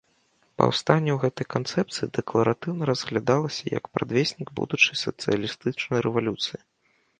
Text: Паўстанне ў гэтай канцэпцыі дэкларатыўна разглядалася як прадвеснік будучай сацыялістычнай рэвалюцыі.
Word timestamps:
Паўстанне 0.59 1.11
ў 1.15 1.19
гэтай 1.23 1.45
канцэпцыі 1.55 2.07
дэкларатыўна 2.19 2.83
разглядалася 2.91 3.63
як 3.77 3.83
прадвеснік 3.99 4.47
будучай 4.63 4.95
сацыялістычнай 5.05 5.99
рэвалюцыі. 6.11 6.59